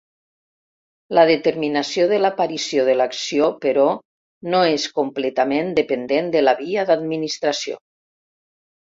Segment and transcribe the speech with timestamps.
[1.17, 3.83] La determinació de l'aparició de l'acció, però,
[4.53, 7.77] no és completament dependent de la via d'administració.